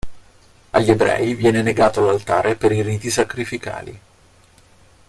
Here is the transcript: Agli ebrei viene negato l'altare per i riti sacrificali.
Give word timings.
Agli 0.71 0.89
ebrei 0.89 1.35
viene 1.35 1.61
negato 1.61 2.03
l'altare 2.03 2.55
per 2.55 2.71
i 2.71 2.81
riti 2.81 3.11
sacrificali. 3.11 3.99